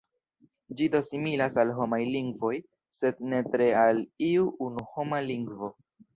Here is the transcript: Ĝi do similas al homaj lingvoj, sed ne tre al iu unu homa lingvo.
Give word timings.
Ĝi 0.77 0.85
do 0.95 1.01
similas 1.07 1.57
al 1.63 1.73
homaj 1.81 1.99
lingvoj, 2.15 2.51
sed 3.01 3.23
ne 3.35 3.43
tre 3.53 3.69
al 3.83 4.03
iu 4.31 4.49
unu 4.71 4.89
homa 4.97 5.23
lingvo. 5.29 5.73